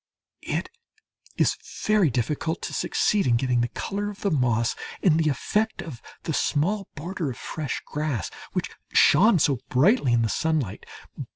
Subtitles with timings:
[0.41, 0.71] It
[1.37, 5.79] is very difficult to succeed in getting the colour of the moss and the effect
[5.83, 10.87] of the small border of fresh grass which shone so brightly in the sunlight.